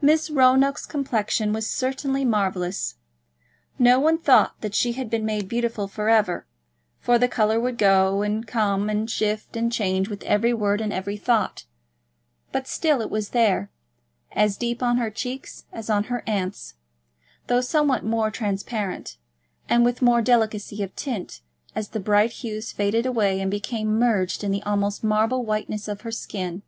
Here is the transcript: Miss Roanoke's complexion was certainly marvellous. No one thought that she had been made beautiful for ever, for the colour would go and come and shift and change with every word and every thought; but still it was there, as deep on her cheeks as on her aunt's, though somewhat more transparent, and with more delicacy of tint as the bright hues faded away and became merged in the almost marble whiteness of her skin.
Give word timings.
Miss 0.00 0.30
Roanoke's 0.30 0.86
complexion 0.86 1.52
was 1.52 1.70
certainly 1.70 2.24
marvellous. 2.24 2.94
No 3.78 4.00
one 4.00 4.16
thought 4.16 4.58
that 4.62 4.74
she 4.74 4.92
had 4.92 5.10
been 5.10 5.26
made 5.26 5.46
beautiful 5.46 5.86
for 5.88 6.08
ever, 6.08 6.46
for 6.98 7.18
the 7.18 7.28
colour 7.28 7.60
would 7.60 7.76
go 7.76 8.22
and 8.22 8.46
come 8.46 8.88
and 8.88 9.10
shift 9.10 9.56
and 9.58 9.70
change 9.70 10.08
with 10.08 10.22
every 10.22 10.54
word 10.54 10.80
and 10.80 10.90
every 10.90 11.18
thought; 11.18 11.66
but 12.50 12.66
still 12.66 13.02
it 13.02 13.10
was 13.10 13.28
there, 13.28 13.70
as 14.32 14.56
deep 14.56 14.82
on 14.82 14.96
her 14.96 15.10
cheeks 15.10 15.66
as 15.70 15.90
on 15.90 16.04
her 16.04 16.22
aunt's, 16.26 16.72
though 17.46 17.60
somewhat 17.60 18.02
more 18.02 18.30
transparent, 18.30 19.18
and 19.68 19.84
with 19.84 20.00
more 20.00 20.22
delicacy 20.22 20.82
of 20.82 20.96
tint 20.96 21.42
as 21.76 21.88
the 21.90 22.00
bright 22.00 22.30
hues 22.30 22.72
faded 22.72 23.04
away 23.04 23.38
and 23.38 23.50
became 23.50 23.98
merged 23.98 24.42
in 24.42 24.50
the 24.50 24.62
almost 24.62 25.04
marble 25.04 25.44
whiteness 25.44 25.88
of 25.88 26.00
her 26.00 26.10
skin. 26.10 26.62